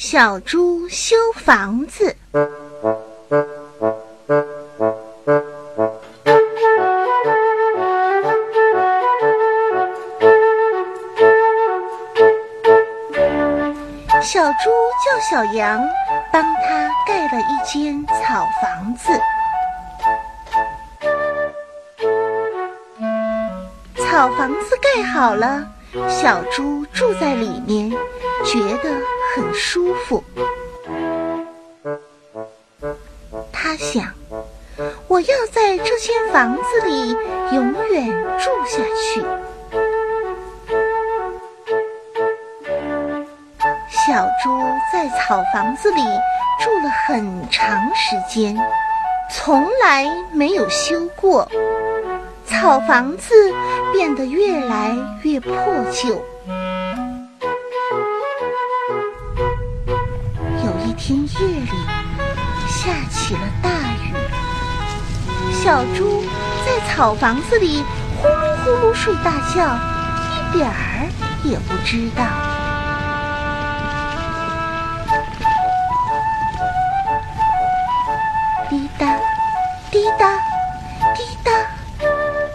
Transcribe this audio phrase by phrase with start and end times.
[0.00, 2.16] 小猪修房子。
[14.22, 14.70] 小猪
[15.02, 15.84] 叫小羊
[16.32, 19.10] 帮他盖了一间草房子。
[23.96, 25.66] 草房子盖好了，
[26.08, 27.90] 小猪住在里面，
[28.44, 28.94] 觉得
[29.38, 30.24] 很舒服。
[33.52, 34.12] 他想，
[35.06, 37.10] 我要在这间房子里
[37.52, 39.22] 永远住下去。
[43.88, 44.60] 小猪
[44.92, 46.02] 在草房子里
[46.60, 48.58] 住了很长时间，
[49.30, 51.48] 从来没有修过。
[52.44, 53.54] 草房子
[53.92, 55.54] 变得越来越破
[55.92, 56.20] 旧。
[61.08, 61.70] 天夜里，
[62.68, 63.70] 下起了大
[64.04, 64.12] 雨，
[65.54, 66.22] 小猪
[66.66, 67.82] 在草房子里
[68.20, 69.74] 呼噜呼噜睡大觉，
[70.52, 71.08] 一点儿
[71.44, 72.24] 也不知道。
[78.68, 79.06] 滴答
[79.90, 80.36] 滴答，
[81.14, 81.50] 滴答。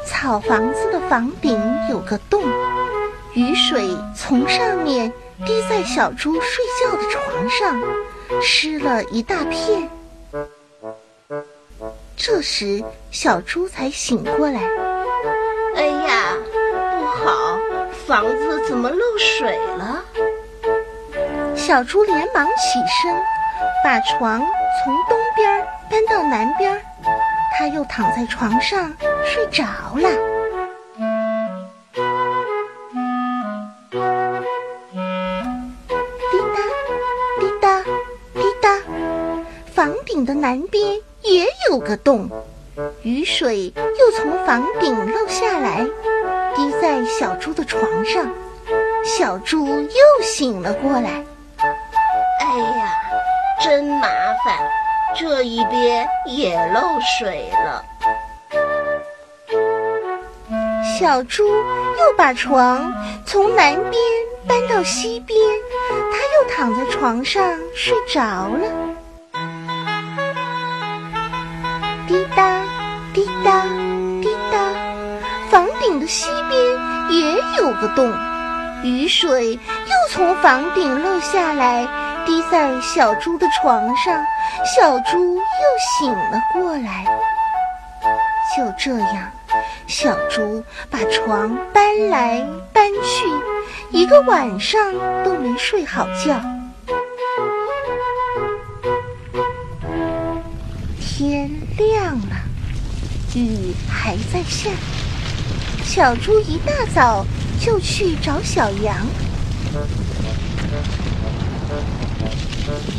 [0.05, 2.43] 草房子的房顶有个洞，
[3.33, 5.11] 雨水从上面
[5.43, 7.81] 滴在小猪睡觉的床上，
[8.41, 9.89] 湿了一大片。
[12.15, 14.61] 这时，小猪才醒过来。
[15.75, 16.37] 哎呀，
[16.99, 17.59] 不好，
[18.07, 20.03] 房子怎么漏水了？
[21.55, 23.13] 小猪连忙起身，
[23.83, 26.79] 把床从东边搬到南边。
[27.57, 28.91] 他又躺在床上
[29.23, 29.63] 睡着
[29.95, 30.32] 了。
[39.73, 42.29] 房顶的南边也有个洞，
[43.01, 45.83] 雨水又从房顶漏下来，
[46.55, 48.31] 滴在小猪的床上。
[49.03, 51.25] 小猪又醒了过来。
[51.57, 52.93] 哎呀，
[53.63, 54.07] 真麻
[54.45, 54.59] 烦！
[55.15, 56.81] 这一边也漏
[57.19, 57.83] 水了。
[60.99, 62.93] 小猪又把床
[63.25, 64.01] 从南边
[64.47, 65.39] 搬到西边，
[65.89, 68.92] 他又躺在床上睡着了。
[77.63, 78.13] 也有个洞，
[78.83, 81.87] 雨水又从房顶漏下来，
[82.25, 84.21] 滴在小猪的床上。
[84.65, 85.41] 小猪又
[85.97, 87.05] 醒了过来。
[88.57, 89.31] 就这样，
[89.87, 93.25] 小猪把床搬来搬去，
[93.91, 96.41] 一个晚上都没睡好觉。
[100.99, 102.35] 天亮了，
[103.35, 104.69] 雨还在下。
[105.83, 107.25] 小猪一大早
[107.59, 108.95] 就去找小羊。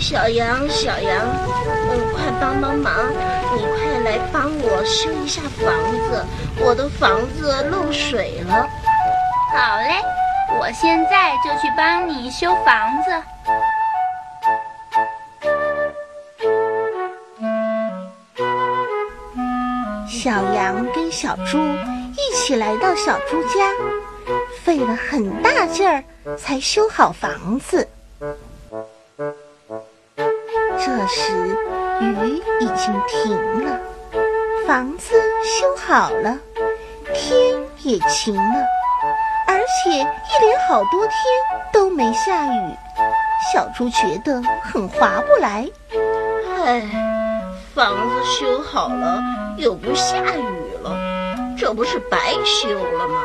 [0.00, 1.22] 小羊，小羊，
[1.90, 2.92] 嗯，快帮帮忙！
[3.56, 5.72] 你快来帮我修一下房
[6.08, 6.24] 子，
[6.58, 8.68] 我的房子漏水了。
[9.54, 10.02] 好嘞，
[10.60, 13.10] 我现在就去帮你修房子。
[20.06, 21.58] 小羊跟小猪
[22.12, 23.70] 一起来到小猪家，
[24.62, 26.04] 费了很大劲儿
[26.36, 27.88] 才修好房子。
[30.78, 31.32] 这时，
[32.00, 33.80] 雨已经停了，
[34.66, 36.38] 房子修好了，
[37.14, 38.66] 天也晴了，
[39.46, 41.14] 而且一连好多天
[41.72, 42.74] 都没下雨。
[43.52, 45.68] 小猪觉得很划不来。
[46.64, 46.82] 唉，
[47.74, 49.22] 房子修好了
[49.58, 50.96] 又不下雨了，
[51.58, 53.20] 这不是白修了吗？